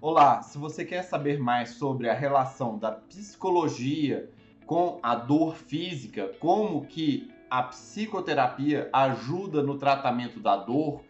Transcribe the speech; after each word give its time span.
Olá, 0.00 0.42
se 0.42 0.56
você 0.58 0.84
quer 0.84 1.02
saber 1.02 1.40
mais 1.40 1.70
sobre 1.70 2.08
a 2.08 2.14
relação 2.14 2.78
da 2.78 2.92
psicologia 2.92 4.30
com 4.64 5.00
a 5.02 5.16
dor 5.16 5.56
física, 5.56 6.30
como 6.38 6.86
que 6.86 7.28
a 7.50 7.64
psicoterapia 7.64 8.88
ajuda 8.92 9.60
no 9.60 9.76
tratamento 9.76 10.38
da 10.38 10.56
dor, 10.56 11.02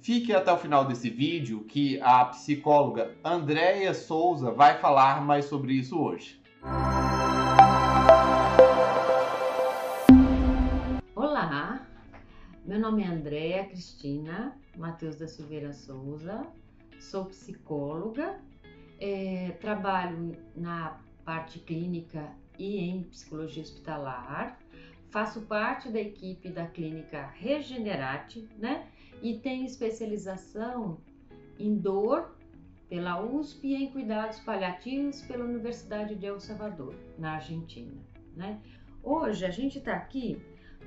fique 0.00 0.32
até 0.32 0.52
o 0.52 0.56
final 0.56 0.84
desse 0.84 1.10
vídeo 1.10 1.64
que 1.64 2.00
a 2.00 2.26
psicóloga 2.26 3.12
Andréia 3.24 3.92
Souza 3.92 4.52
vai 4.52 4.78
falar 4.78 5.20
mais 5.20 5.46
sobre 5.46 5.72
isso 5.72 6.00
hoje. 6.00 6.40
Olá, 11.12 11.84
meu 12.64 12.78
nome 12.78 13.02
é 13.02 13.06
Andréia 13.08 13.64
Cristina 13.64 14.56
Matheus 14.76 15.16
da 15.16 15.26
Silveira 15.26 15.72
Souza, 15.72 16.46
sou 16.98 17.26
psicóloga, 17.26 18.40
é, 19.00 19.52
trabalho 19.60 20.36
na 20.56 21.00
parte 21.24 21.58
clínica 21.58 22.32
e 22.58 22.78
em 22.78 23.04
psicologia 23.04 23.62
hospitalar, 23.62 24.58
faço 25.10 25.42
parte 25.42 25.88
da 25.90 26.00
equipe 26.00 26.48
da 26.48 26.66
clínica 26.66 27.26
Regenerate, 27.34 28.48
né? 28.58 28.86
E 29.22 29.38
tenho 29.38 29.66
especialização 29.66 30.98
em 31.58 31.76
dor 31.76 32.36
pela 32.88 33.20
USP 33.20 33.68
e 33.68 33.74
em 33.74 33.90
cuidados 33.90 34.40
paliativos 34.40 35.20
pela 35.22 35.44
Universidade 35.44 36.14
de 36.14 36.26
El 36.26 36.40
Salvador, 36.40 36.94
na 37.18 37.34
Argentina, 37.34 37.92
né? 38.34 38.60
Hoje 39.02 39.44
a 39.44 39.50
gente 39.50 39.78
está 39.78 39.94
aqui 39.94 40.40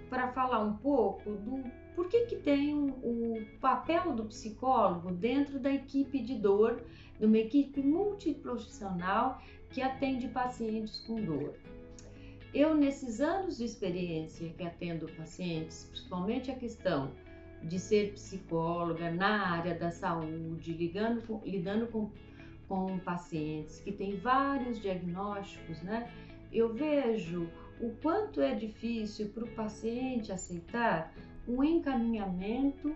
para 0.09 0.31
falar 0.31 0.59
um 0.59 0.77
pouco 0.77 1.31
do 1.31 1.63
por 1.95 2.07
que, 2.07 2.25
que 2.25 2.37
tem 2.37 2.73
o 3.03 3.45
papel 3.59 4.13
do 4.13 4.25
psicólogo 4.25 5.11
dentro 5.11 5.59
da 5.59 5.71
equipe 5.71 6.19
de 6.19 6.35
dor, 6.35 6.83
de 7.19 7.25
uma 7.25 7.37
equipe 7.37 7.81
multiprofissional 7.81 9.41
que 9.69 9.81
atende 9.81 10.27
pacientes 10.27 10.99
com 10.99 11.21
dor. 11.21 11.55
Eu, 12.53 12.75
nesses 12.75 13.21
anos 13.21 13.57
de 13.57 13.65
experiência 13.65 14.49
que 14.49 14.63
atendo 14.63 15.07
pacientes, 15.13 15.85
principalmente 15.89 16.51
a 16.51 16.55
questão 16.55 17.11
de 17.63 17.79
ser 17.79 18.13
psicóloga 18.13 19.09
na 19.11 19.51
área 19.51 19.73
da 19.73 19.91
saúde, 19.91 20.73
ligando 20.73 21.25
com, 21.25 21.41
lidando 21.45 21.87
com, 21.87 22.11
com 22.67 22.99
pacientes 22.99 23.79
que 23.79 23.91
têm 23.91 24.17
vários 24.17 24.81
diagnósticos, 24.81 25.81
né? 25.81 26.11
Eu 26.51 26.73
vejo 26.73 27.47
o 27.79 27.91
quanto 28.01 28.41
é 28.41 28.53
difícil 28.53 29.29
para 29.29 29.45
o 29.45 29.51
paciente 29.51 30.31
aceitar 30.31 31.13
um 31.47 31.63
encaminhamento 31.63 32.95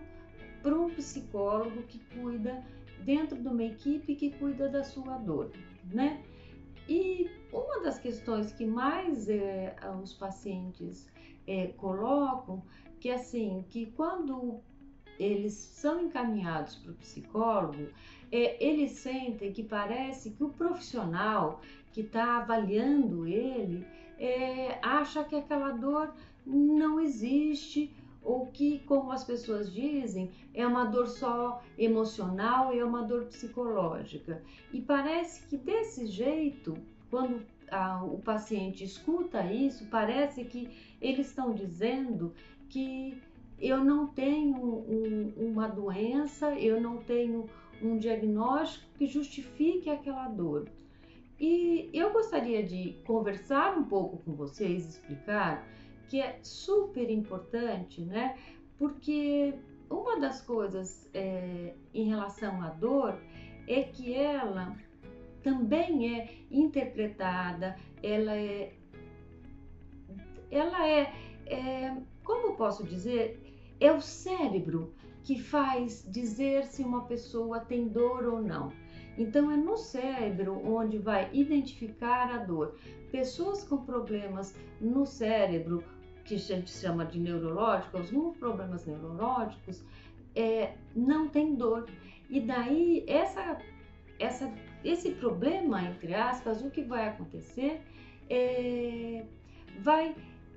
para 0.62 0.74
um 0.74 0.90
psicólogo 0.90 1.82
que 1.82 1.98
cuida 2.14 2.64
dentro 3.04 3.40
de 3.40 3.46
uma 3.46 3.62
equipe 3.62 4.14
que 4.14 4.30
cuida 4.32 4.68
da 4.68 4.82
sua 4.82 5.18
dor, 5.18 5.50
né? 5.92 6.22
E 6.88 7.30
uma 7.52 7.82
das 7.82 7.98
questões 7.98 8.52
que 8.52 8.64
mais 8.64 9.28
é, 9.28 9.76
os 10.02 10.12
pacientes 10.12 11.08
é, 11.46 11.68
colocam, 11.76 12.62
que 13.00 13.10
assim, 13.10 13.64
que 13.70 13.86
quando 13.86 14.60
eles 15.18 15.54
são 15.54 16.02
encaminhados 16.02 16.76
para 16.76 16.92
o 16.92 16.96
psicólogo, 16.96 17.88
é, 18.30 18.64
eles 18.64 18.92
sentem 18.92 19.52
que 19.52 19.62
parece 19.62 20.30
que 20.30 20.44
o 20.44 20.50
profissional 20.50 21.60
que 21.92 22.02
está 22.02 22.38
avaliando 22.38 23.26
ele 23.26 23.86
é, 24.18 24.78
acha 24.82 25.24
que 25.24 25.34
aquela 25.34 25.70
dor 25.70 26.12
não 26.44 27.00
existe 27.00 27.92
ou 28.26 28.46
que, 28.48 28.80
como 28.80 29.12
as 29.12 29.22
pessoas 29.22 29.72
dizem, 29.72 30.32
é 30.52 30.66
uma 30.66 30.84
dor 30.84 31.06
só 31.06 31.62
emocional 31.78 32.74
e 32.74 32.80
é 32.80 32.84
uma 32.84 33.02
dor 33.02 33.26
psicológica. 33.26 34.42
E 34.72 34.80
parece 34.80 35.46
que 35.46 35.56
desse 35.56 36.06
jeito, 36.06 36.76
quando 37.08 37.40
a, 37.70 38.02
o 38.02 38.18
paciente 38.18 38.82
escuta 38.82 39.46
isso, 39.50 39.86
parece 39.86 40.44
que 40.44 40.68
eles 41.00 41.28
estão 41.28 41.54
dizendo 41.54 42.34
que 42.68 43.16
eu 43.60 43.84
não 43.84 44.08
tenho 44.08 44.58
um, 44.58 45.32
uma 45.36 45.68
doença, 45.68 46.50
eu 46.58 46.80
não 46.80 46.96
tenho 46.98 47.48
um 47.80 47.96
diagnóstico 47.96 48.86
que 48.98 49.06
justifique 49.06 49.88
aquela 49.88 50.26
dor. 50.26 50.68
E 51.38 51.90
eu 51.92 52.12
gostaria 52.12 52.62
de 52.64 52.96
conversar 53.06 53.78
um 53.78 53.84
pouco 53.84 54.16
com 54.24 54.32
vocês, 54.32 54.88
explicar 54.88 55.64
que 56.08 56.20
é 56.20 56.38
super 56.42 57.10
importante, 57.10 58.02
né? 58.02 58.36
Porque 58.78 59.54
uma 59.90 60.18
das 60.18 60.40
coisas 60.40 61.08
é, 61.14 61.74
em 61.94 62.08
relação 62.08 62.62
à 62.62 62.70
dor 62.70 63.18
é 63.66 63.82
que 63.82 64.14
ela 64.14 64.76
também 65.42 66.18
é 66.18 66.34
interpretada, 66.50 67.76
ela 68.02 68.36
é, 68.36 68.74
ela 70.50 70.88
é, 70.88 71.12
é 71.46 71.96
como 72.24 72.56
posso 72.56 72.84
dizer, 72.84 73.40
é 73.78 73.92
o 73.92 74.00
cérebro 74.00 74.92
que 75.22 75.40
faz 75.40 76.04
dizer 76.10 76.64
se 76.66 76.82
uma 76.82 77.04
pessoa 77.04 77.60
tem 77.60 77.88
dor 77.88 78.24
ou 78.26 78.42
não. 78.42 78.72
Então, 79.18 79.50
é 79.50 79.56
no 79.56 79.76
cérebro 79.76 80.60
onde 80.64 80.98
vai 80.98 81.30
identificar 81.32 82.30
a 82.32 82.38
dor. 82.38 82.76
Pessoas 83.10 83.64
com 83.64 83.78
problemas 83.78 84.54
no 84.80 85.06
cérebro, 85.06 85.82
que 86.26 86.34
a 86.34 86.38
gente 86.38 86.70
chama 86.70 87.04
de 87.04 87.18
neurológicos, 87.18 88.12
alguns 88.12 88.36
problemas 88.36 88.84
neurológicos, 88.84 89.82
é, 90.34 90.74
não 90.94 91.28
tem 91.28 91.54
dor. 91.54 91.88
E 92.28 92.40
daí, 92.40 93.04
essa, 93.06 93.58
essa, 94.18 94.52
esse 94.84 95.12
problema, 95.12 95.82
entre 95.82 96.14
aspas, 96.14 96.62
o 96.62 96.70
que 96.70 96.82
vai 96.82 97.08
acontecer 97.08 97.80
é, 98.28 99.24
vai 99.78 100.14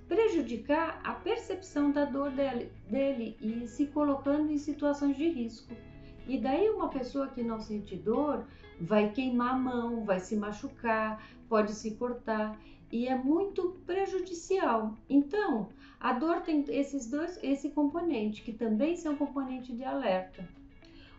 prejudicar 0.07 1.00
a 1.03 1.13
percepção 1.13 1.91
da 1.91 2.03
dor 2.03 2.31
dele, 2.31 2.72
dele 2.90 3.38
e 3.40 3.68
se 3.68 3.86
colocando 3.86 4.51
em 4.51 4.57
situações 4.57 5.16
de 5.16 5.30
risco. 5.30 5.74
E 6.28 6.40
daí 6.40 6.68
uma 6.69 6.90
pessoa 6.90 7.28
que 7.28 7.44
não 7.44 7.59
sente 7.59 7.96
dor 7.96 8.44
vai 8.81 9.12
queimar 9.12 9.53
a 9.53 9.57
mão, 9.57 10.03
vai 10.03 10.19
se 10.19 10.36
machucar, 10.36 11.24
pode 11.47 11.74
se 11.74 11.91
cortar 11.91 12.59
e 12.91 13.07
é 13.07 13.16
muito 13.16 13.77
prejudicial. 13.85 14.97
Então, 15.09 15.69
a 16.00 16.13
dor 16.13 16.41
tem 16.41 16.63
esses 16.69 17.07
dois, 17.07 17.39
esse 17.44 17.69
componente 17.69 18.41
que 18.41 18.53
também 18.53 18.95
são 18.95 19.16
componente 19.16 19.73
de 19.73 19.83
alerta. 19.83 20.47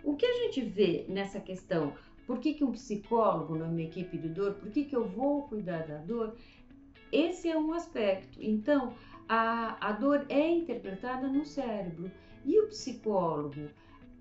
O 0.03 0.17
que 0.17 0.27
a 0.27 0.35
gente 0.45 0.63
vê 0.63 1.05
nessa 1.09 1.41
questão? 1.41 1.93
Por 2.27 2.39
que, 2.39 2.55
que 2.55 2.65
um 2.65 2.73
psicólogo 2.73 3.57
numa 3.57 3.83
equipe 3.83 4.17
de 4.17 4.29
dor? 4.29 4.55
Por 4.55 4.71
que, 4.71 4.85
que 4.85 4.97
eu 4.97 5.07
vou 5.07 5.43
cuidar 5.45 5.87
da 5.87 5.99
dor? 5.99 6.37
Esse 7.13 7.49
é 7.49 7.59
um 7.59 7.73
aspecto. 7.73 8.39
Então, 8.41 8.95
a, 9.29 9.89
a 9.89 9.93
dor 9.93 10.27
é 10.29 10.49
interpretada 10.49 11.29
no 11.29 11.45
cérebro 11.45 12.11
e 12.45 12.59
o 12.61 12.69
psicólogo 12.69 13.69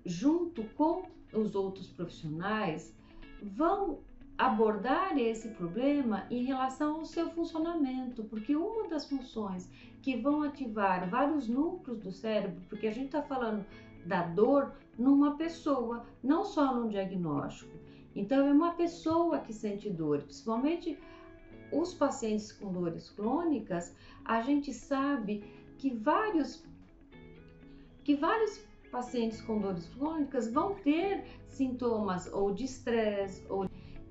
junto 0.04 0.64
com 0.76 1.04
os 1.32 1.54
outros 1.54 1.88
profissionais, 1.88 2.94
vão 3.42 4.00
abordar 4.40 5.18
esse 5.18 5.48
problema 5.48 6.26
em 6.30 6.44
relação 6.44 7.00
ao 7.00 7.04
seu 7.04 7.28
funcionamento, 7.28 8.24
porque 8.24 8.56
uma 8.56 8.88
das 8.88 9.06
funções 9.06 9.70
que 10.00 10.16
vão 10.16 10.42
ativar 10.42 11.10
vários 11.10 11.46
núcleos 11.46 12.00
do 12.00 12.10
cérebro, 12.10 12.58
porque 12.66 12.86
a 12.86 12.90
gente 12.90 13.08
está 13.08 13.22
falando 13.22 13.66
da 14.06 14.22
dor 14.22 14.72
numa 14.98 15.36
pessoa, 15.36 16.06
não 16.22 16.42
só 16.42 16.74
num 16.74 16.88
diagnóstico. 16.88 17.70
Então, 18.16 18.46
é 18.46 18.50
uma 18.50 18.72
pessoa 18.72 19.40
que 19.40 19.52
sente 19.52 19.90
dor, 19.90 20.22
principalmente 20.22 20.98
os 21.70 21.92
pacientes 21.92 22.50
com 22.50 22.72
dores 22.72 23.10
crônicas, 23.10 23.94
a 24.24 24.40
gente 24.40 24.72
sabe 24.72 25.44
que 25.76 25.90
vários 25.90 26.64
que 28.02 28.16
vários 28.16 28.64
pacientes 28.90 29.42
com 29.42 29.60
dores 29.60 29.86
crônicas 29.90 30.50
vão 30.50 30.76
ter 30.76 31.24
sintomas 31.46 32.26
ou 32.32 32.54
de 32.54 32.64
estresse 32.64 33.44
ou 33.50 33.68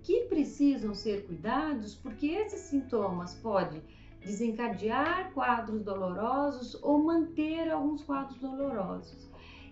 que 0.09 0.21
precisam 0.21 0.95
ser 0.95 1.23
cuidados, 1.27 1.93
porque 1.93 2.25
esses 2.29 2.61
sintomas 2.61 3.35
podem 3.35 3.79
desencadear 4.25 5.31
quadros 5.35 5.83
dolorosos 5.83 6.75
ou 6.81 6.97
manter 6.97 7.69
alguns 7.69 8.01
quadros 8.03 8.39
dolorosos. 8.39 9.29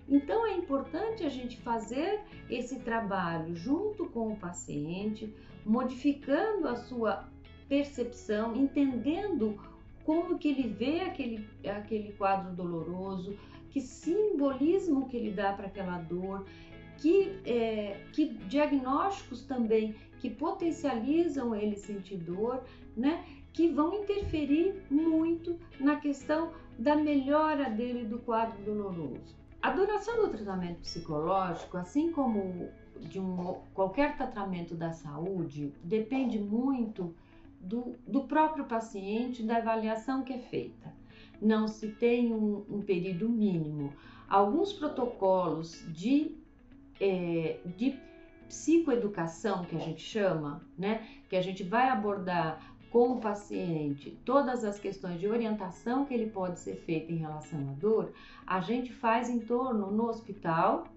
Então 0.07 0.45
é 0.45 0.56
importante 0.56 1.24
a 1.24 1.30
gente 1.30 1.57
fazer 1.62 2.22
esse 2.51 2.78
trabalho 2.81 3.56
junto 3.56 4.06
com 4.10 4.34
o 4.34 4.38
paciente, 4.38 5.34
modificando 5.66 6.68
a 6.68 6.75
sua 6.75 7.28
percepção, 7.68 8.56
entendendo 8.56 9.60
como 10.06 10.38
que 10.38 10.50
ele 10.50 10.68
vê 10.68 11.00
aquele, 11.00 11.50
aquele 11.66 12.13
quadro 12.13 12.56
doloroso, 12.56 13.36
que 13.72 13.81
simbolismo 13.81 15.10
que 15.10 15.18
ele 15.18 15.31
dá 15.31 15.54
para 15.54 15.66
aquela 15.66 15.98
dor, 15.98 16.45
que, 16.98 17.40
é, 17.44 18.04
que 18.13 18.28
diagnósticos 18.48 19.44
também 19.44 19.95
que 20.19 20.30
potencializam 20.30 21.56
ele 21.56 21.75
sentir 21.75 22.18
dor, 22.18 22.64
né? 22.96 23.24
Que 23.54 23.69
vão 23.69 23.94
interferir 23.94 24.84
muito 24.90 25.58
na 25.80 25.96
questão 25.96 26.52
da 26.78 26.96
melhora 26.96 27.69
dele 27.69 28.06
do 28.06 28.19
quadro 28.19 28.62
doloroso. 28.64 29.36
A 29.62 29.72
duração 29.72 30.22
do 30.22 30.30
tratamento 30.30 30.81
psicológico, 30.81 31.78
assim 31.78 32.12
como 32.12 32.69
de 33.00 33.19
um, 33.19 33.60
qualquer 33.74 34.16
tratamento 34.16 34.75
da 34.75 34.92
saúde 34.92 35.74
depende 35.84 36.40
muito 36.40 37.14
do, 37.60 37.96
do 38.08 38.22
próprio 38.24 38.66
paciente, 38.66 39.44
da 39.44 39.58
avaliação 39.58 40.24
que 40.24 40.34
é 40.34 40.40
feita. 40.40 40.94
Não 41.42 41.68
se 41.68 41.90
tem 41.90 42.34
um, 42.34 42.64
um 42.69 42.81
período 42.81 43.30
mínimo. 43.30 43.94
Alguns 44.28 44.74
protocolos 44.74 45.84
de, 45.90 46.36
é, 47.00 47.60
de 47.75 48.00
psicoeducação, 48.48 49.64
que 49.66 49.76
a 49.76 49.80
gente 49.80 50.02
chama, 50.02 50.62
né, 50.78 51.06
que 51.30 51.36
a 51.36 51.42
gente 51.42 51.64
vai 51.64 51.90
abordar 51.90 52.60
com 52.90 53.14
o 53.14 53.20
paciente 53.20 54.18
todas 54.24 54.64
as 54.64 54.80
questões 54.80 55.20
de 55.20 55.28
orientação 55.28 56.06
que 56.06 56.14
ele 56.14 56.30
pode 56.30 56.60
ser 56.60 56.76
feita 56.78 57.12
em 57.12 57.18
relação 57.18 57.60
à 57.70 57.74
dor, 57.74 58.14
a 58.46 58.62
gente 58.62 58.94
faz 58.94 59.30
em 59.30 59.40
torno, 59.40 59.92
no 59.92 60.08
hospital, 60.08 60.88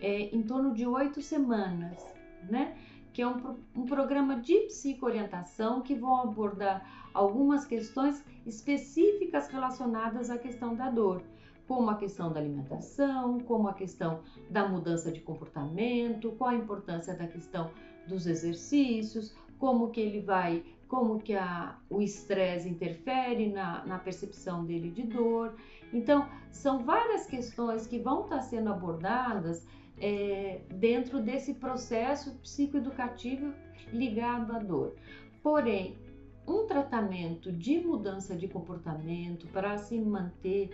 é, 0.00 0.34
em 0.34 0.42
torno 0.42 0.72
de 0.72 0.86
oito 0.86 1.20
semanas, 1.20 2.02
né? 2.48 2.76
Que 3.12 3.22
é 3.22 3.26
um, 3.26 3.56
um 3.74 3.84
programa 3.84 4.36
de 4.36 4.54
psicoorientação 4.66 5.82
que 5.82 5.94
vão 5.94 6.22
abordar 6.22 7.08
algumas 7.12 7.64
questões 7.64 8.24
específicas 8.46 9.48
relacionadas 9.48 10.30
à 10.30 10.38
questão 10.38 10.74
da 10.74 10.88
dor, 10.88 11.22
como 11.70 11.88
a 11.88 11.94
questão 11.94 12.32
da 12.32 12.40
alimentação, 12.40 13.38
como 13.38 13.68
a 13.68 13.72
questão 13.72 14.22
da 14.50 14.68
mudança 14.68 15.12
de 15.12 15.20
comportamento, 15.20 16.32
qual 16.32 16.50
a 16.50 16.56
importância 16.56 17.14
da 17.14 17.28
questão 17.28 17.70
dos 18.08 18.26
exercícios, 18.26 19.32
como 19.56 19.90
que 19.90 20.00
ele 20.00 20.20
vai 20.20 20.64
como 20.88 21.20
que 21.20 21.32
a, 21.32 21.78
o 21.88 22.02
estresse 22.02 22.68
interfere 22.68 23.52
na, 23.52 23.86
na, 23.86 24.00
percepção 24.00 24.64
dele 24.64 24.90
de 24.90 25.04
dor. 25.04 25.54
Então, 25.92 26.28
são 26.50 26.80
várias 26.80 27.26
questões 27.26 27.86
que 27.86 28.00
vão 28.00 28.24
estar 28.24 28.40
sendo 28.40 28.70
abordadas 28.70 29.64
é, 29.96 30.62
dentro 30.74 31.22
desse 31.22 31.54
processo 31.54 32.34
psicoeducativo 32.42 33.54
ligado 33.92 34.52
à 34.56 34.58
dor. 34.58 34.96
Porém, 35.40 35.96
um 36.50 36.66
tratamento 36.66 37.52
de 37.52 37.78
mudança 37.78 38.34
de 38.34 38.48
comportamento 38.48 39.46
para 39.48 39.78
se 39.78 39.96
manter, 40.00 40.70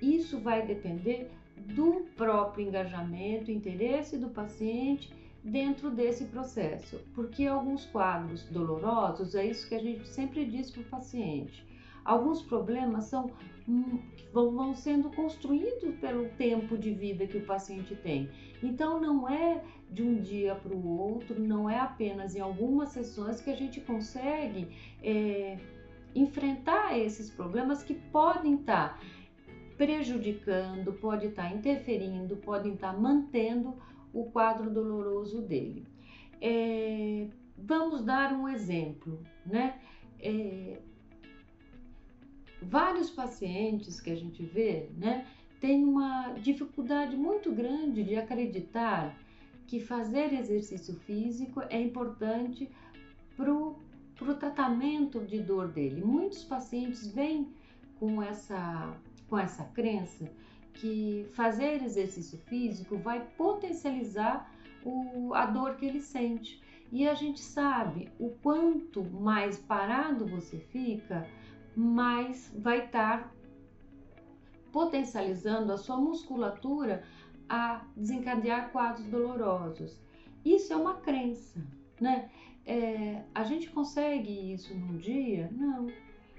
isso 0.00 0.38
vai 0.38 0.66
depender 0.66 1.30
do 1.56 2.06
próprio 2.16 2.66
engajamento, 2.66 3.50
interesse 3.50 4.16
do 4.16 4.28
paciente 4.28 5.12
dentro 5.42 5.90
desse 5.90 6.24
processo, 6.26 7.00
porque 7.14 7.46
alguns 7.46 7.86
quadros 7.86 8.44
dolorosos, 8.44 9.34
é 9.34 9.46
isso 9.46 9.68
que 9.68 9.74
a 9.74 9.80
gente 9.80 10.06
sempre 10.08 10.44
diz 10.44 10.70
para 10.70 10.82
o 10.82 10.84
paciente. 10.84 11.64
Alguns 12.04 12.42
problemas 12.42 13.04
são 13.04 13.30
hum, 13.68 14.00
vão, 14.32 14.74
sendo 14.74 15.10
construídos 15.10 15.94
pelo 15.96 16.28
tempo 16.30 16.76
de 16.76 16.92
vida 16.92 17.26
que 17.26 17.38
o 17.38 17.46
paciente 17.46 17.94
tem. 17.94 18.28
Então 18.62 19.00
não 19.00 19.28
é 19.28 19.62
de 19.90 20.02
um 20.02 20.20
dia 20.20 20.54
para 20.54 20.74
o 20.74 20.98
outro, 20.98 21.40
não 21.40 21.68
é 21.68 21.78
apenas 21.78 22.34
em 22.34 22.40
algumas 22.40 22.90
sessões 22.90 23.40
que 23.40 23.50
a 23.50 23.56
gente 23.56 23.80
consegue 23.80 24.68
é, 25.02 25.58
enfrentar 26.14 26.98
esses 26.98 27.30
problemas 27.30 27.82
que 27.82 27.94
podem 27.94 28.54
estar 28.54 28.98
tá 28.98 29.00
prejudicando, 29.80 30.92
pode 30.92 31.28
estar 31.28 31.48
tá 31.48 31.56
interferindo, 31.56 32.36
podem 32.36 32.74
estar 32.74 32.92
tá 32.92 33.00
mantendo 33.00 33.74
o 34.12 34.24
quadro 34.24 34.68
doloroso 34.68 35.40
dele. 35.40 35.86
É, 36.38 37.28
vamos 37.56 38.04
dar 38.04 38.30
um 38.34 38.46
exemplo, 38.46 39.18
né? 39.46 39.80
É, 40.18 40.82
vários 42.60 43.08
pacientes 43.08 44.02
que 44.02 44.10
a 44.10 44.14
gente 44.14 44.42
vê, 44.42 44.90
né, 44.98 45.26
têm 45.62 45.82
uma 45.82 46.34
dificuldade 46.34 47.16
muito 47.16 47.50
grande 47.50 48.04
de 48.04 48.16
acreditar 48.16 49.18
que 49.66 49.80
fazer 49.80 50.34
exercício 50.34 50.94
físico 51.06 51.62
é 51.70 51.80
importante 51.80 52.68
para 53.34 53.50
o 53.50 54.34
tratamento 54.38 55.20
de 55.20 55.40
dor 55.40 55.68
dele. 55.68 56.04
Muitos 56.04 56.44
pacientes 56.44 57.10
vêm 57.10 57.48
com 57.98 58.22
essa, 58.22 58.94
com 59.30 59.38
essa 59.38 59.64
crença 59.64 60.30
que 60.74 61.26
fazer 61.32 61.82
exercício 61.82 62.36
físico 62.38 62.98
vai 62.98 63.24
potencializar 63.36 64.52
o, 64.84 65.32
a 65.34 65.46
dor 65.46 65.76
que 65.76 65.86
ele 65.86 66.00
sente. 66.00 66.60
E 66.90 67.08
a 67.08 67.14
gente 67.14 67.40
sabe 67.40 68.10
o 68.18 68.30
quanto 68.42 69.04
mais 69.04 69.56
parado 69.56 70.26
você 70.26 70.58
fica, 70.58 71.26
mais 71.76 72.52
vai 72.58 72.86
estar 72.86 73.32
potencializando 74.72 75.72
a 75.72 75.76
sua 75.76 75.96
musculatura 75.96 77.04
a 77.48 77.84
desencadear 77.96 78.70
quadros 78.70 79.06
dolorosos. 79.06 80.00
Isso 80.44 80.72
é 80.72 80.76
uma 80.76 80.94
crença, 80.94 81.64
né? 82.00 82.30
É, 82.66 83.22
a 83.34 83.44
gente 83.44 83.70
consegue 83.70 84.52
isso 84.52 84.74
num 84.74 84.96
dia? 84.96 85.48
Não. 85.52 85.88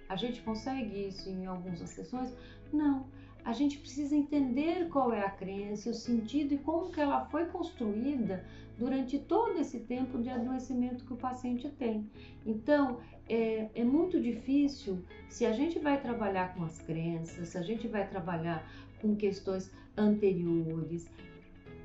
A 0.07 0.15
gente 0.15 0.41
consegue 0.41 1.07
isso 1.07 1.29
em 1.29 1.45
algumas 1.45 1.79
sessões? 1.89 2.33
Não 2.71 3.06
a 3.44 3.53
gente 3.53 3.77
precisa 3.77 4.15
entender 4.15 4.88
qual 4.89 5.12
é 5.12 5.21
a 5.21 5.29
crença, 5.29 5.89
o 5.89 5.94
sentido 5.94 6.53
e 6.53 6.57
como 6.57 6.91
que 6.91 7.01
ela 7.01 7.25
foi 7.25 7.45
construída 7.45 8.45
durante 8.77 9.18
todo 9.19 9.59
esse 9.59 9.79
tempo 9.79 10.19
de 10.19 10.29
adoecimento 10.29 11.03
que 11.06 11.13
o 11.13 11.18
paciente 11.18 11.68
tem. 11.69 12.09
Então, 12.45 13.00
é, 13.27 13.69
é 13.73 13.83
muito 13.83 14.19
difícil 14.19 15.03
se 15.27 15.45
a 15.45 15.51
gente 15.51 15.79
vai 15.79 16.00
trabalhar 16.00 16.53
com 16.56 16.63
as 16.63 16.79
crenças, 16.79 17.50
se 17.50 17.57
a 17.57 17.62
gente 17.62 17.88
vai 17.88 18.07
trabalhar 18.07 18.68
com 19.01 19.15
questões 19.15 19.71
anteriores, 19.97 21.09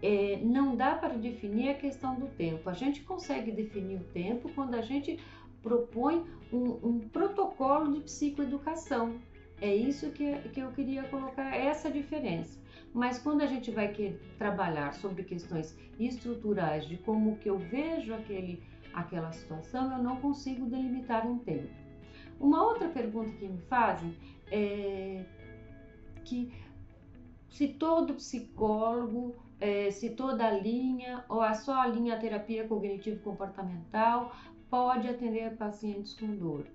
é, 0.02 0.38
não 0.42 0.76
dá 0.76 0.94
para 0.94 1.14
definir 1.14 1.70
a 1.70 1.74
questão 1.74 2.14
do 2.16 2.28
tempo. 2.28 2.68
A 2.68 2.74
gente 2.74 3.02
consegue 3.02 3.50
definir 3.50 3.96
o 3.96 4.04
tempo 4.04 4.50
quando 4.54 4.74
a 4.74 4.82
gente 4.82 5.18
propõe 5.62 6.24
um, 6.52 6.86
um 6.86 7.08
protocolo 7.08 7.92
de 7.92 8.00
psicoeducação, 8.00 9.18
é 9.60 9.74
isso 9.74 10.10
que, 10.10 10.36
que 10.50 10.60
eu 10.60 10.70
queria 10.72 11.04
colocar, 11.04 11.54
essa 11.54 11.90
diferença. 11.90 12.58
Mas 12.92 13.18
quando 13.18 13.42
a 13.42 13.46
gente 13.46 13.70
vai 13.70 13.92
trabalhar 14.38 14.92
sobre 14.94 15.22
questões 15.22 15.76
estruturais 15.98 16.86
de 16.86 16.96
como 16.98 17.36
que 17.38 17.48
eu 17.48 17.58
vejo 17.58 18.14
aquele, 18.14 18.62
aquela 18.92 19.32
situação, 19.32 19.92
eu 19.92 20.02
não 20.02 20.16
consigo 20.16 20.66
delimitar 20.66 21.26
um 21.26 21.38
tempo. 21.38 21.68
Uma 22.38 22.62
outra 22.62 22.88
pergunta 22.88 23.30
que 23.32 23.48
me 23.48 23.60
fazem 23.62 24.14
é 24.50 25.24
que 26.24 26.52
se 27.48 27.68
todo 27.68 28.14
psicólogo, 28.14 29.34
é, 29.58 29.90
se 29.90 30.10
toda 30.10 30.50
linha, 30.50 31.24
ou 31.28 31.40
a 31.40 31.54
só 31.54 31.80
a 31.80 31.86
linha 31.86 32.18
terapia 32.18 32.66
cognitivo-comportamental 32.66 34.34
pode 34.68 35.08
atender 35.08 35.56
pacientes 35.56 36.12
com 36.14 36.36
dor. 36.36 36.66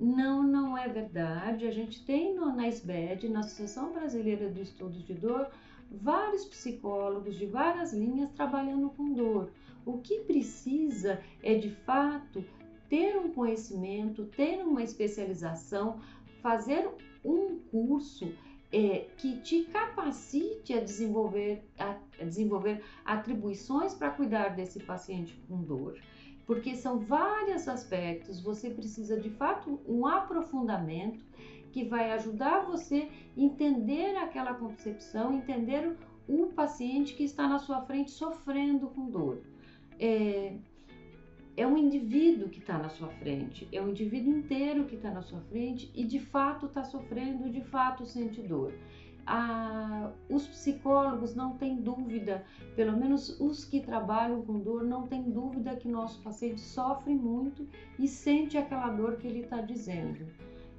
Não, 0.00 0.42
não 0.42 0.78
é 0.78 0.88
verdade. 0.88 1.66
A 1.66 1.70
gente 1.70 2.02
tem 2.06 2.34
no, 2.34 2.56
na 2.56 2.66
SBED, 2.66 3.28
na 3.28 3.40
Associação 3.40 3.92
Brasileira 3.92 4.48
de 4.48 4.62
Estudos 4.62 5.04
de 5.04 5.12
Dor, 5.12 5.50
vários 5.90 6.46
psicólogos 6.46 7.36
de 7.36 7.44
várias 7.44 7.92
linhas 7.92 8.30
trabalhando 8.30 8.88
com 8.88 9.12
dor. 9.12 9.50
O 9.84 9.98
que 9.98 10.20
precisa 10.20 11.20
é 11.42 11.54
de 11.54 11.68
fato 11.84 12.42
ter 12.88 13.18
um 13.18 13.30
conhecimento, 13.30 14.24
ter 14.24 14.64
uma 14.64 14.82
especialização, 14.82 16.00
fazer 16.40 16.88
um 17.22 17.58
curso 17.70 18.32
é, 18.72 19.06
que 19.18 19.38
te 19.40 19.64
capacite 19.64 20.72
a 20.72 20.80
desenvolver, 20.80 21.62
a, 21.78 21.98
a 22.18 22.24
desenvolver 22.24 22.82
atribuições 23.04 23.92
para 23.92 24.08
cuidar 24.08 24.56
desse 24.56 24.80
paciente 24.80 25.38
com 25.46 25.62
dor 25.62 26.00
porque 26.50 26.74
são 26.74 26.98
vários 26.98 27.68
aspectos. 27.68 28.40
Você 28.40 28.70
precisa 28.70 29.16
de 29.16 29.30
fato 29.30 29.78
um 29.86 30.04
aprofundamento 30.04 31.24
que 31.70 31.84
vai 31.84 32.10
ajudar 32.10 32.66
você 32.66 33.08
entender 33.36 34.16
aquela 34.16 34.52
concepção, 34.54 35.32
entender 35.32 35.96
o 36.26 36.48
paciente 36.48 37.14
que 37.14 37.22
está 37.22 37.46
na 37.46 37.60
sua 37.60 37.82
frente 37.82 38.10
sofrendo 38.10 38.88
com 38.88 39.08
dor. 39.08 39.42
É, 39.96 40.56
é 41.56 41.64
um 41.64 41.76
indivíduo 41.76 42.48
que 42.48 42.58
está 42.58 42.76
na 42.76 42.88
sua 42.88 43.10
frente, 43.10 43.68
é 43.70 43.80
um 43.80 43.90
indivíduo 43.90 44.36
inteiro 44.36 44.86
que 44.86 44.96
está 44.96 45.12
na 45.12 45.22
sua 45.22 45.42
frente 45.42 45.88
e 45.94 46.02
de 46.02 46.18
fato 46.18 46.66
está 46.66 46.82
sofrendo, 46.82 47.48
de 47.48 47.60
fato 47.60 48.04
sente 48.04 48.42
dor 48.42 48.72
a, 49.32 50.10
os 50.28 50.48
psicólogos 50.48 51.36
não 51.36 51.56
têm 51.56 51.76
dúvida, 51.76 52.44
pelo 52.74 52.96
menos 52.96 53.38
os 53.38 53.64
que 53.64 53.80
trabalham 53.80 54.42
com 54.42 54.58
dor, 54.58 54.82
não 54.82 55.06
têm 55.06 55.30
dúvida 55.30 55.76
que 55.76 55.86
nosso 55.86 56.20
paciente 56.20 56.60
sofre 56.60 57.14
muito 57.14 57.64
e 57.96 58.08
sente 58.08 58.58
aquela 58.58 58.88
dor 58.88 59.18
que 59.18 59.28
ele 59.28 59.42
está 59.42 59.60
dizendo. 59.60 60.26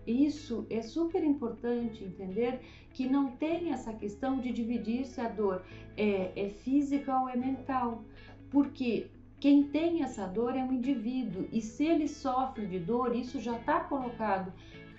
Isso 0.06 0.68
é 0.70 0.82
super 0.82 1.24
importante 1.24 2.04
entender 2.04 2.60
que 2.92 3.08
não 3.08 3.32
tem 3.38 3.72
essa 3.72 3.94
questão 3.94 4.40
de 4.40 4.52
dividir 4.52 5.06
se 5.06 5.22
a 5.22 5.30
dor 5.30 5.64
é, 5.96 6.34
é 6.36 6.50
física 6.50 7.18
ou 7.22 7.30
é 7.30 7.38
mental, 7.38 8.04
porque 8.50 9.08
quem 9.40 9.64
tem 9.64 10.04
essa 10.04 10.28
dor 10.28 10.58
é 10.58 10.64
um 10.64 10.74
indivíduo 10.74 11.48
e 11.54 11.62
se 11.62 11.86
ele 11.86 12.10
sofre 12.10 12.66
de 12.66 12.80
dor, 12.80 13.16
isso 13.16 13.40
já 13.40 13.56
está 13.58 13.80
colocado 13.80 14.52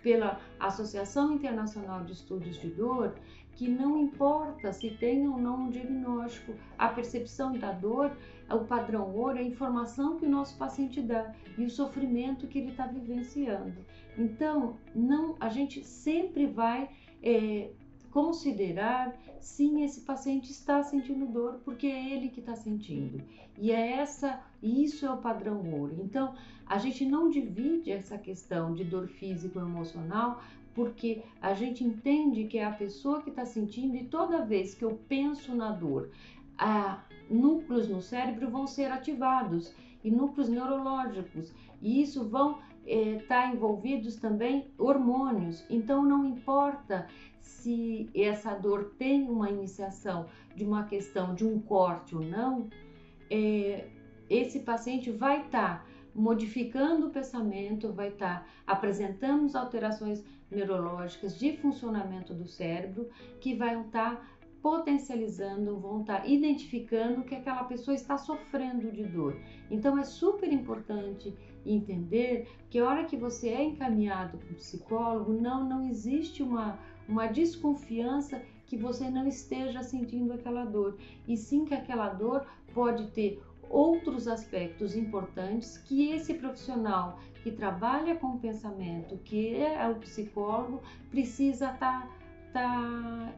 pela 0.02 0.40
Associação 0.58 1.32
Internacional 1.32 2.04
de 2.04 2.12
Estudos 2.12 2.60
de 2.60 2.68
Dor, 2.68 3.14
que 3.54 3.68
não 3.68 3.98
importa 3.98 4.72
se 4.72 4.90
tem 4.90 5.28
ou 5.28 5.38
não 5.38 5.62
um 5.62 5.70
diagnóstico, 5.70 6.54
a 6.78 6.88
percepção 6.88 7.52
da 7.52 7.72
dor, 7.72 8.16
o 8.50 8.64
padrão 8.64 9.14
ouro, 9.14 9.38
é 9.38 9.40
a 9.40 9.44
informação 9.44 10.18
que 10.18 10.26
o 10.26 10.30
nosso 10.30 10.56
paciente 10.56 11.00
dá 11.00 11.34
e 11.56 11.64
o 11.64 11.70
sofrimento 11.70 12.46
que 12.46 12.58
ele 12.58 12.70
está 12.70 12.86
vivenciando. 12.86 13.84
Então, 14.16 14.76
não, 14.94 15.36
a 15.40 15.48
gente 15.48 15.84
sempre 15.84 16.46
vai 16.46 16.90
é, 17.22 17.70
considerar 18.10 19.16
sim 19.40 19.82
esse 19.82 20.02
paciente 20.02 20.50
está 20.50 20.82
sentindo 20.82 21.26
dor 21.26 21.60
porque 21.64 21.86
é 21.86 22.12
ele 22.12 22.28
que 22.28 22.40
está 22.40 22.54
sentindo. 22.54 23.22
E 23.58 23.72
é 23.72 23.92
essa 23.92 24.40
isso 24.62 25.04
é 25.04 25.10
o 25.10 25.16
padrão 25.16 25.62
ouro. 25.72 25.96
Então 25.98 26.34
a 26.66 26.78
gente 26.78 27.04
não 27.04 27.28
divide 27.28 27.90
essa 27.90 28.16
questão 28.16 28.74
de 28.74 28.84
dor 28.84 29.08
físico 29.08 29.58
emocional 29.58 30.42
porque 30.74 31.22
a 31.40 31.54
gente 31.54 31.84
entende 31.84 32.44
que 32.44 32.58
é 32.58 32.64
a 32.64 32.72
pessoa 32.72 33.22
que 33.22 33.30
está 33.30 33.44
sentindo 33.44 33.96
e 33.96 34.04
toda 34.04 34.44
vez 34.44 34.74
que 34.74 34.84
eu 34.84 34.98
penso 35.08 35.54
na 35.54 35.70
dor 35.70 36.10
a, 36.58 37.02
núcleos 37.30 37.88
no 37.88 38.00
cérebro 38.00 38.50
vão 38.50 38.66
ser 38.66 38.90
ativados 38.90 39.74
e 40.04 40.10
núcleos 40.10 40.48
neurológicos. 40.48 41.52
E 41.80 42.02
isso 42.02 42.28
vão 42.28 42.58
estar 42.86 42.86
é, 42.86 43.18
tá 43.26 43.46
envolvidos 43.46 44.16
também 44.16 44.70
hormônios. 44.78 45.64
Então 45.70 46.02
não 46.02 46.24
importa 46.24 47.06
se 47.40 48.08
essa 48.14 48.54
dor 48.54 48.94
tem 48.98 49.28
uma 49.28 49.50
iniciação 49.50 50.26
de 50.54 50.64
uma 50.64 50.84
questão 50.84 51.34
de 51.34 51.44
um 51.44 51.60
corte 51.60 52.14
ou 52.14 52.22
não, 52.22 52.68
é, 53.30 53.88
esse 54.28 54.60
paciente 54.60 55.10
vai 55.10 55.42
estar 55.42 55.80
tá 55.80 55.91
modificando 56.14 57.06
o 57.06 57.10
pensamento, 57.10 57.92
vai 57.92 58.08
estar 58.08 58.46
apresentando 58.66 59.54
alterações 59.56 60.22
neurológicas 60.50 61.38
de 61.38 61.56
funcionamento 61.56 62.34
do 62.34 62.46
cérebro 62.46 63.08
que 63.40 63.54
vão 63.54 63.82
estar 63.82 64.30
potencializando, 64.60 65.78
vão 65.78 66.02
estar 66.02 66.28
identificando 66.28 67.24
que 67.24 67.34
aquela 67.34 67.64
pessoa 67.64 67.94
está 67.94 68.16
sofrendo 68.16 68.92
de 68.92 69.04
dor. 69.04 69.36
Então 69.70 69.98
é 69.98 70.04
super 70.04 70.52
importante 70.52 71.34
entender 71.66 72.48
que 72.70 72.78
a 72.78 72.88
hora 72.88 73.04
que 73.04 73.16
você 73.16 73.48
é 73.48 73.64
encaminhado 73.64 74.38
para 74.38 74.52
o 74.52 74.56
psicólogo, 74.56 75.32
não, 75.32 75.68
não 75.68 75.88
existe 75.88 76.42
uma 76.42 76.78
uma 77.08 77.26
desconfiança 77.26 78.40
que 78.66 78.76
você 78.76 79.10
não 79.10 79.26
esteja 79.26 79.82
sentindo 79.82 80.32
aquela 80.32 80.64
dor, 80.64 80.96
e 81.28 81.36
sim 81.36 81.64
que 81.64 81.74
aquela 81.74 82.08
dor 82.08 82.46
pode 82.72 83.08
ter 83.08 83.42
outros 83.72 84.28
aspectos 84.28 84.94
importantes 84.94 85.78
que 85.78 86.12
esse 86.12 86.34
profissional 86.34 87.18
que 87.42 87.50
trabalha 87.50 88.14
com 88.14 88.34
o 88.34 88.38
pensamento, 88.38 89.16
que 89.24 89.56
é 89.56 89.88
o 89.88 89.96
psicólogo, 89.96 90.82
precisa 91.10 91.72
estar 91.72 92.06
tá, 92.06 92.08
tá, 92.52 93.32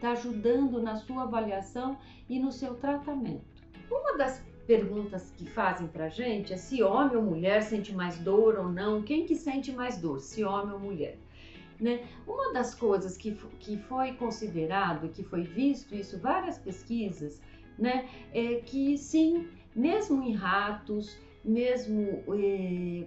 tá 0.00 0.10
ajudando 0.12 0.80
na 0.80 0.96
sua 0.96 1.22
avaliação 1.22 1.96
e 2.28 2.38
no 2.38 2.52
seu 2.52 2.74
tratamento. 2.74 3.42
Uma 3.90 4.16
das 4.18 4.44
perguntas 4.66 5.30
que 5.30 5.48
fazem 5.48 5.86
pra 5.88 6.08
gente 6.08 6.52
é 6.52 6.56
se 6.56 6.82
homem 6.82 7.16
ou 7.16 7.22
mulher 7.22 7.62
sente 7.62 7.94
mais 7.94 8.18
dor 8.18 8.58
ou 8.58 8.68
não. 8.68 9.02
Quem 9.02 9.26
que 9.26 9.34
sente 9.34 9.72
mais 9.72 9.98
dor, 9.98 10.20
se 10.20 10.44
homem 10.44 10.74
ou 10.74 10.80
mulher? 10.80 11.18
Né? 11.80 12.06
Uma 12.26 12.52
das 12.52 12.74
coisas 12.74 13.16
que, 13.16 13.32
que 13.58 13.76
foi 13.76 14.12
considerado, 14.12 15.08
que 15.08 15.24
foi 15.24 15.42
visto 15.42 15.94
isso 15.94 16.18
várias 16.18 16.58
pesquisas, 16.58 17.40
né, 17.78 18.08
é 18.32 18.56
que 18.56 18.96
sim, 18.96 19.48
mesmo 19.74 20.22
em 20.22 20.32
ratos, 20.32 21.16
mesmo, 21.44 22.22
é, 22.34 23.06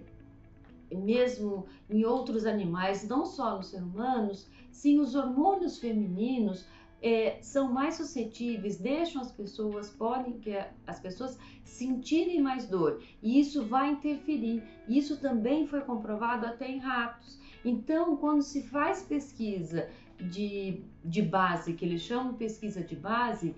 mesmo 0.94 1.66
em 1.90 2.04
outros 2.04 2.46
animais, 2.46 3.06
não 3.08 3.24
só 3.26 3.56
nos 3.56 3.68
seres 3.68 3.86
humanos, 3.86 4.48
sim, 4.70 5.00
os 5.00 5.14
hormônios 5.14 5.78
femininos 5.78 6.66
é, 7.00 7.38
são 7.40 7.72
mais 7.72 7.94
suscetíveis, 7.94 8.78
deixam 8.78 9.22
as 9.22 9.30
pessoas, 9.30 9.90
podem 9.90 10.38
que 10.38 10.52
as 10.86 10.98
pessoas 11.00 11.38
sentirem 11.64 12.40
mais 12.42 12.66
dor 12.66 13.00
e 13.22 13.38
isso 13.38 13.64
vai 13.64 13.92
interferir. 13.92 14.62
Isso 14.88 15.18
também 15.18 15.66
foi 15.66 15.80
comprovado 15.82 16.46
até 16.46 16.68
em 16.68 16.78
ratos. 16.78 17.38
Então, 17.64 18.16
quando 18.16 18.42
se 18.42 18.62
faz 18.62 19.02
pesquisa 19.02 19.88
de, 20.18 20.82
de 21.04 21.22
base, 21.22 21.74
que 21.74 21.84
eles 21.84 22.02
chamam 22.02 22.34
pesquisa 22.34 22.82
de 22.82 22.96
base, 22.96 23.54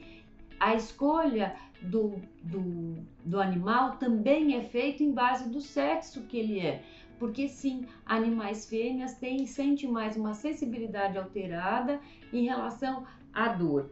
a 0.61 0.75
escolha 0.75 1.57
do, 1.81 2.21
do, 2.43 2.99
do 3.25 3.41
animal 3.41 3.97
também 3.97 4.55
é 4.55 4.63
feita 4.63 5.03
em 5.03 5.11
base 5.11 5.49
do 5.49 5.61
sexo 5.61 6.23
que 6.25 6.37
ele 6.37 6.61
é. 6.61 6.85
Porque 7.19 7.49
sim, 7.49 7.87
animais 8.05 8.67
fêmeas 8.67 9.15
têm, 9.15 9.47
sentem 9.47 9.91
mais 9.91 10.17
uma 10.17 10.35
sensibilidade 10.35 11.17
alterada 11.17 11.99
em 12.33 12.45
relação 12.45 13.07
à 13.33 13.49
dor. 13.49 13.91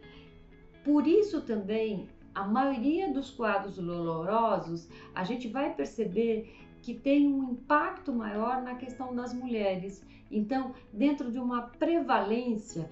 Por 0.83 1.07
isso 1.07 1.41
também, 1.41 2.07
a 2.33 2.43
maioria 2.45 3.11
dos 3.11 3.31
quadros 3.31 3.75
dolorosos, 3.77 4.87
a 5.13 5.23
gente 5.23 5.47
vai 5.47 5.73
perceber 5.73 6.55
que 6.81 6.93
tem 6.93 7.27
um 7.27 7.51
impacto 7.51 8.13
maior 8.13 8.61
na 8.61 8.75
questão 8.75 9.13
das 9.13 9.33
mulheres. 9.33 10.05
Então, 10.31 10.73
dentro 10.93 11.31
de 11.31 11.39
uma 11.39 11.63
prevalência, 11.63 12.89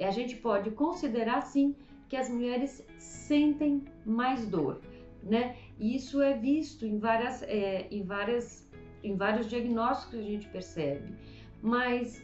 a 0.00 0.10
gente 0.10 0.36
pode 0.36 0.70
considerar 0.72 1.42
sim 1.42 1.74
que 2.12 2.16
as 2.18 2.28
mulheres 2.28 2.84
sentem 2.98 3.86
mais 4.04 4.46
dor, 4.46 4.82
né? 5.22 5.56
E 5.78 5.96
isso 5.96 6.20
é 6.20 6.36
visto 6.36 6.84
em 6.84 6.98
várias, 6.98 7.42
é, 7.44 7.88
em 7.90 8.02
várias, 8.02 8.68
em 9.02 9.16
vários 9.16 9.48
diagnósticos 9.48 10.16
que 10.16 10.20
a 10.20 10.30
gente 10.30 10.46
percebe. 10.48 11.14
Mas 11.62 12.22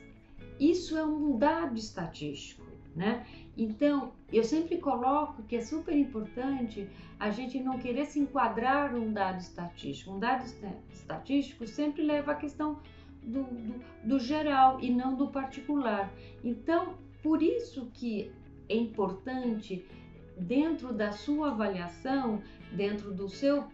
isso 0.61 0.95
é 0.95 1.03
um 1.03 1.39
dado 1.39 1.79
estatístico, 1.79 2.67
né? 2.95 3.27
Então, 3.57 4.13
eu 4.31 4.45
sempre 4.45 4.77
coloco 4.77 5.43
que 5.45 5.57
é 5.57 5.63
super 5.63 5.97
importante 5.97 6.87
a 7.19 7.31
gente 7.31 7.59
não 7.59 7.79
querer 7.79 8.05
se 8.05 8.21
enquadrar 8.21 8.95
um 8.95 9.11
dado 9.11 9.41
estatístico. 9.41 10.13
Um 10.13 10.19
dado 10.19 10.45
estatístico 10.93 11.67
sempre 11.67 12.03
leva 12.03 12.33
à 12.33 12.35
questão 12.35 12.79
do, 13.23 13.45
do, 13.45 13.81
do 14.05 14.21
geral 14.21 14.81
e 14.83 14.91
não 14.91 15.17
do 15.17 15.29
particular. 15.29 16.13
Então, 16.45 16.99
por 17.23 17.43
isso 17.43 17.91
que 17.95 18.31
é 18.69 18.77
importante, 18.77 19.85
dentro 20.37 20.93
da 20.93 21.13
sua 21.13 21.51
avaliação, 21.51 22.43
dentro 22.73 23.13
do 23.13 23.29
seu 23.29 23.67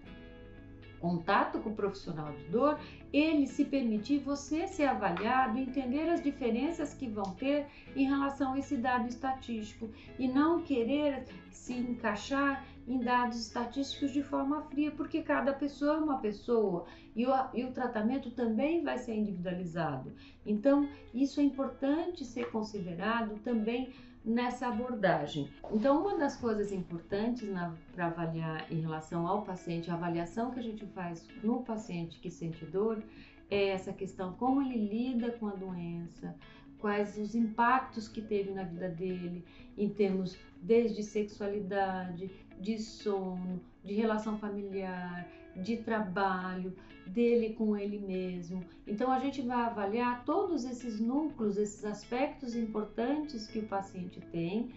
contato 1.04 1.58
com 1.58 1.68
o 1.68 1.74
profissional 1.74 2.32
de 2.32 2.44
dor, 2.44 2.78
ele 3.12 3.46
se 3.46 3.66
permitir 3.66 4.20
você 4.20 4.66
ser 4.66 4.84
avaliado, 4.84 5.58
entender 5.58 6.08
as 6.08 6.22
diferenças 6.22 6.94
que 6.94 7.06
vão 7.06 7.34
ter 7.34 7.66
em 7.94 8.06
relação 8.06 8.54
a 8.54 8.58
esse 8.58 8.78
dado 8.78 9.06
estatístico 9.06 9.90
e 10.18 10.26
não 10.26 10.62
querer 10.62 11.26
se 11.50 11.74
encaixar 11.74 12.64
em 12.88 13.00
dados 13.00 13.38
estatísticos 13.38 14.12
de 14.12 14.22
forma 14.22 14.62
fria, 14.62 14.90
porque 14.90 15.22
cada 15.22 15.52
pessoa 15.52 15.96
é 15.96 15.98
uma 15.98 16.18
pessoa 16.20 16.86
e 17.14 17.26
o, 17.26 17.32
e 17.52 17.64
o 17.64 17.72
tratamento 17.72 18.30
também 18.30 18.82
vai 18.82 18.96
ser 18.96 19.14
individualizado. 19.14 20.10
Então, 20.46 20.88
isso 21.12 21.38
é 21.38 21.42
importante 21.42 22.24
ser 22.24 22.50
considerado 22.50 23.38
também 23.42 23.92
nessa 24.24 24.68
abordagem. 24.68 25.50
Então, 25.70 26.00
uma 26.00 26.16
das 26.16 26.36
coisas 26.36 26.72
importantes 26.72 27.48
para 27.92 28.06
avaliar 28.06 28.72
em 28.72 28.80
relação 28.80 29.26
ao 29.26 29.42
paciente, 29.42 29.90
a 29.90 29.94
avaliação 29.94 30.50
que 30.50 30.60
a 30.60 30.62
gente 30.62 30.86
faz 30.86 31.26
no 31.42 31.62
paciente 31.62 32.18
que 32.18 32.30
sente 32.30 32.64
dor, 32.64 33.02
é 33.50 33.68
essa 33.68 33.92
questão 33.92 34.32
como 34.32 34.62
ele 34.62 34.88
lida 34.88 35.32
com 35.32 35.48
a 35.48 35.54
doença, 35.54 36.34
quais 36.78 37.18
os 37.18 37.34
impactos 37.34 38.08
que 38.08 38.22
teve 38.22 38.50
na 38.50 38.62
vida 38.62 38.88
dele, 38.88 39.44
em 39.76 39.88
termos 39.88 40.36
desde 40.60 41.02
sexualidade, 41.02 42.30
de 42.58 42.78
sono, 42.78 43.60
de 43.82 43.94
relação 43.94 44.38
familiar, 44.38 45.26
de 45.56 45.76
trabalho, 45.78 46.74
dele 47.06 47.54
com 47.54 47.76
ele 47.76 47.98
mesmo. 47.98 48.64
Então 48.86 49.10
a 49.10 49.18
gente 49.18 49.42
vai 49.42 49.62
avaliar 49.62 50.24
todos 50.24 50.64
esses 50.64 51.00
núcleos, 51.00 51.56
esses 51.56 51.84
aspectos 51.84 52.54
importantes 52.56 53.46
que 53.46 53.58
o 53.58 53.66
paciente 53.66 54.20
tem 54.32 54.70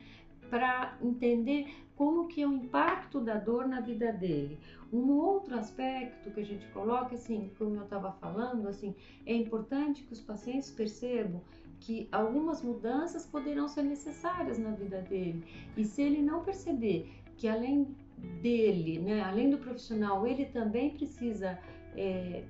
para 0.49 0.97
entender 1.01 1.67
como 1.95 2.27
que 2.27 2.41
é 2.41 2.47
o 2.47 2.53
impacto 2.53 3.19
da 3.19 3.35
dor 3.35 3.67
na 3.67 3.81
vida 3.81 4.13
dele. 4.13 4.59
Um 4.93 5.11
outro 5.13 5.57
aspecto 5.57 6.31
que 6.31 6.39
a 6.39 6.45
gente 6.45 6.65
coloca, 6.67 7.15
assim, 7.15 7.51
como 7.57 7.75
eu 7.75 7.83
estava 7.83 8.11
falando, 8.13 8.67
assim, 8.67 8.95
é 9.25 9.33
importante 9.33 10.03
que 10.03 10.13
os 10.13 10.21
pacientes 10.21 10.69
percebam 10.69 11.41
que 11.79 12.07
algumas 12.11 12.61
mudanças 12.61 13.25
poderão 13.25 13.67
ser 13.67 13.83
necessárias 13.83 14.57
na 14.57 14.71
vida 14.71 15.01
dele. 15.01 15.43
E 15.75 15.83
se 15.83 16.01
ele 16.01 16.21
não 16.21 16.43
perceber 16.43 17.09
que 17.35 17.47
além 17.47 17.95
dele, 18.41 18.99
né, 18.99 19.21
além 19.21 19.49
do 19.49 19.57
profissional, 19.57 20.25
ele 20.25 20.45
também 20.45 20.91
precisa 20.91 21.59
é, 21.95 22.43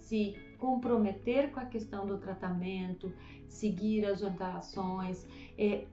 se 0.00 0.36
comprometer 0.58 1.50
com 1.50 1.60
a 1.60 1.64
questão 1.64 2.06
do 2.06 2.18
tratamento, 2.18 3.12
seguir 3.46 4.04
as 4.04 4.22
orientações, 4.22 5.26
é, 5.56 5.84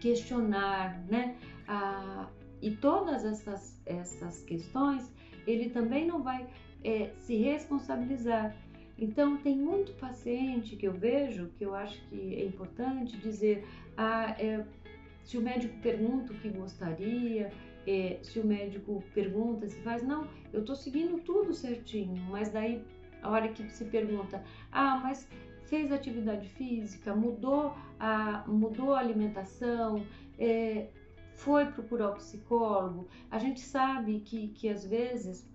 questionar, 0.00 1.04
né? 1.06 1.36
Ah, 1.66 2.28
e 2.60 2.70
todas 2.70 3.24
essas, 3.24 3.80
essas 3.84 4.42
questões, 4.42 5.12
ele 5.46 5.70
também 5.70 6.06
não 6.06 6.22
vai 6.22 6.46
é, 6.82 7.10
se 7.18 7.36
responsabilizar. 7.36 8.56
Então, 8.98 9.36
tem 9.38 9.56
muito 9.56 9.92
paciente 9.94 10.76
que 10.76 10.86
eu 10.86 10.92
vejo 10.92 11.50
que 11.58 11.64
eu 11.64 11.74
acho 11.74 12.00
que 12.08 12.34
é 12.36 12.44
importante 12.44 13.16
dizer: 13.18 13.66
ah, 13.96 14.34
é, 14.38 14.64
se 15.24 15.36
o 15.36 15.42
médico 15.42 15.76
pergunta 15.80 16.32
o 16.32 16.36
que 16.36 16.48
gostaria, 16.48 17.52
é, 17.86 18.18
se 18.22 18.38
o 18.38 18.46
médico 18.46 19.02
pergunta, 19.14 19.68
se 19.68 19.80
faz, 19.80 20.02
não, 20.02 20.26
eu 20.52 20.60
estou 20.60 20.74
seguindo 20.74 21.20
tudo 21.22 21.52
certinho, 21.52 22.22
mas 22.30 22.50
daí 22.50 22.84
a 23.22 23.30
hora 23.30 23.48
que 23.48 23.68
se 23.70 23.84
pergunta, 23.86 24.42
ah, 24.70 25.00
mas 25.02 25.28
fez 25.64 25.90
atividade 25.90 26.48
física, 26.50 27.14
mudou 27.14 27.74
a, 27.98 28.44
mudou 28.46 28.94
a 28.94 29.00
alimentação, 29.00 30.04
é, 30.38 30.88
foi 31.34 31.66
procurar 31.66 32.10
o 32.10 32.14
psicólogo, 32.14 33.08
a 33.30 33.38
gente 33.38 33.60
sabe 33.60 34.20
que, 34.20 34.48
que 34.48 34.68
às 34.68 34.84
vezes 34.84 35.48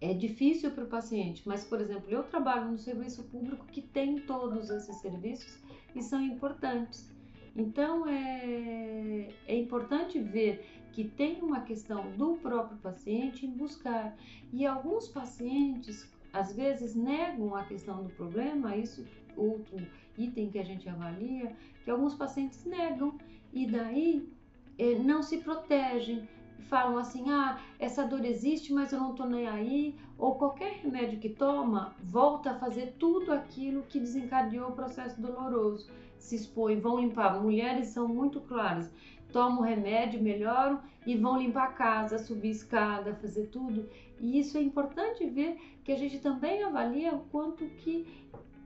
é 0.00 0.14
difícil 0.14 0.70
para 0.70 0.84
o 0.84 0.86
paciente, 0.86 1.42
mas, 1.44 1.64
por 1.64 1.80
exemplo, 1.80 2.08
eu 2.08 2.22
trabalho 2.22 2.70
no 2.70 2.78
serviço 2.78 3.24
público 3.24 3.66
que 3.66 3.82
tem 3.82 4.20
todos 4.20 4.70
esses 4.70 4.96
serviços 4.96 5.58
e 5.94 6.02
são 6.02 6.22
importantes. 6.22 7.12
Então, 7.56 8.08
é, 8.08 9.28
é 9.46 9.56
importante 9.56 10.20
ver 10.20 10.64
que 10.92 11.04
tem 11.04 11.40
uma 11.42 11.60
questão 11.60 12.10
do 12.12 12.36
próprio 12.36 12.78
paciente 12.78 13.46
em 13.46 13.50
buscar. 13.50 14.16
E 14.52 14.66
alguns 14.66 15.08
pacientes, 15.08 16.10
às 16.32 16.54
vezes, 16.54 16.94
negam 16.94 17.54
a 17.54 17.64
questão 17.64 18.02
do 18.02 18.10
problema, 18.10 18.76
isso 18.76 19.06
outro 19.36 19.86
item 20.16 20.50
que 20.50 20.58
a 20.58 20.64
gente 20.64 20.88
avalia, 20.88 21.56
que 21.84 21.90
alguns 21.90 22.14
pacientes 22.14 22.64
negam 22.64 23.16
e 23.52 23.66
daí 23.66 24.28
é, 24.76 24.96
não 24.96 25.22
se 25.22 25.38
protegem 25.38 26.28
falam 26.68 26.98
assim: 26.98 27.30
ah, 27.30 27.58
essa 27.78 28.06
dor 28.06 28.24
existe, 28.24 28.72
mas 28.72 28.92
eu 28.92 29.00
não 29.00 29.14
tô 29.14 29.24
nem 29.24 29.46
aí, 29.46 29.96
ou 30.16 30.36
qualquer 30.36 30.80
remédio 30.82 31.18
que 31.18 31.30
toma 31.30 31.94
volta 32.02 32.52
a 32.52 32.58
fazer 32.58 32.94
tudo 32.98 33.32
aquilo 33.32 33.82
que 33.82 33.98
desencadeou 33.98 34.68
o 34.68 34.72
processo 34.72 35.20
doloroso. 35.20 35.90
Se 36.18 36.36
expõe, 36.36 36.80
vão 36.80 37.00
limpar. 37.00 37.40
Mulheres 37.40 37.88
são 37.88 38.06
muito 38.06 38.40
claras: 38.40 38.90
tomam 39.32 39.62
remédio, 39.62 40.22
melhoram 40.22 40.80
e 41.06 41.16
vão 41.16 41.38
limpar 41.38 41.68
a 41.68 41.72
casa, 41.72 42.18
subir 42.18 42.50
escada, 42.50 43.14
fazer 43.14 43.46
tudo. 43.46 43.88
E 44.20 44.38
isso 44.38 44.58
é 44.58 44.62
importante 44.62 45.28
ver 45.28 45.58
que 45.84 45.92
a 45.92 45.96
gente 45.96 46.18
também 46.18 46.62
avalia 46.62 47.14
o 47.14 47.20
quanto 47.30 47.64
que 47.64 48.06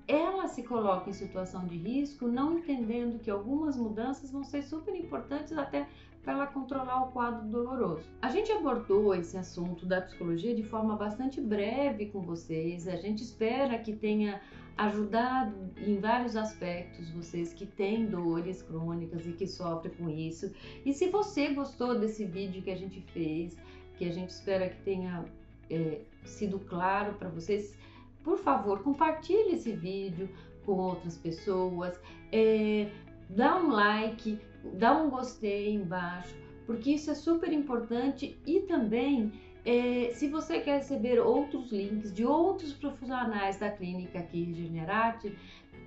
ela 0.08 0.48
se 0.48 0.62
coloca 0.62 1.08
em 1.08 1.12
situação 1.12 1.66
de 1.66 1.76
risco, 1.76 2.26
não 2.26 2.58
entendendo 2.58 3.20
que 3.20 3.30
algumas 3.30 3.76
mudanças 3.76 4.30
vão 4.30 4.42
ser 4.42 4.62
super 4.62 4.94
importantes 4.94 5.56
até 5.56 5.86
para 6.22 6.34
ela 6.34 6.46
controlar 6.46 7.02
o 7.02 7.12
quadro 7.12 7.46
doloroso. 7.48 8.04
A 8.20 8.28
gente 8.28 8.50
abordou 8.52 9.14
esse 9.14 9.36
assunto 9.36 9.84
da 9.84 10.00
psicologia 10.00 10.54
de 10.54 10.62
forma 10.62 10.96
bastante 10.96 11.40
breve 11.40 12.06
com 12.06 12.20
vocês. 12.20 12.86
A 12.86 12.96
gente 12.96 13.22
espera 13.22 13.78
que 13.78 13.92
tenha 13.92 14.40
ajudado 14.76 15.54
em 15.76 15.98
vários 15.98 16.36
aspectos 16.36 17.10
vocês 17.10 17.52
que 17.52 17.66
têm 17.66 18.06
dores 18.06 18.62
crônicas 18.62 19.26
e 19.26 19.32
que 19.32 19.46
sofrem 19.46 19.94
com 19.94 20.08
isso. 20.08 20.52
E 20.84 20.92
se 20.92 21.08
você 21.08 21.48
gostou 21.48 21.98
desse 21.98 22.24
vídeo 22.24 22.62
que 22.62 22.70
a 22.70 22.76
gente 22.76 23.00
fez, 23.12 23.56
que 23.96 24.04
a 24.04 24.12
gente 24.12 24.30
espera 24.30 24.68
que 24.68 24.82
tenha 24.82 25.24
é, 25.70 26.00
sido 26.24 26.58
claro 26.58 27.14
para 27.14 27.28
vocês, 27.28 27.76
por 28.24 28.38
favor, 28.38 28.82
compartilhe 28.82 29.54
esse 29.54 29.72
vídeo 29.72 30.28
com 30.64 30.72
outras 30.72 31.16
pessoas, 31.16 31.98
é, 32.30 32.90
dá 33.28 33.56
um 33.58 33.70
like, 33.70 34.38
dá 34.74 34.96
um 34.96 35.10
gostei 35.10 35.74
embaixo, 35.74 36.34
porque 36.66 36.92
isso 36.92 37.10
é 37.10 37.14
super 37.14 37.52
importante 37.52 38.38
e 38.46 38.60
também 38.60 39.32
é, 39.64 40.10
se 40.14 40.28
você 40.28 40.60
quer 40.60 40.78
receber 40.78 41.20
outros 41.20 41.70
links 41.70 42.12
de 42.12 42.24
outros 42.26 42.72
profissionais 42.72 43.56
da 43.56 43.70
clínica 43.70 44.18
aqui 44.18 44.42
Regenerate, 44.44 45.36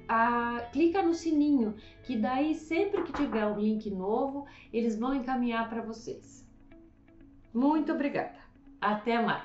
a, 0.07 0.61
clica 0.71 1.01
no 1.01 1.13
sininho, 1.13 1.75
que 2.03 2.15
daí 2.15 2.55
sempre 2.55 3.03
que 3.03 3.11
tiver 3.11 3.45
um 3.45 3.59
link 3.59 3.89
novo, 3.89 4.45
eles 4.71 4.97
vão 4.97 5.13
encaminhar 5.13 5.67
para 5.69 5.81
vocês. 5.81 6.45
Muito 7.53 7.91
obrigada. 7.91 8.37
Até 8.79 9.21
mais. 9.21 9.43